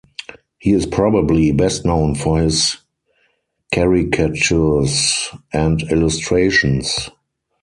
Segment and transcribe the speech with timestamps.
[0.57, 2.77] He is probably best known for his
[3.71, 7.11] caricatures and illustrations.